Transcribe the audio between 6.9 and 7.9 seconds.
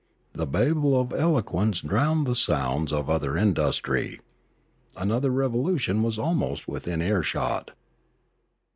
earshot.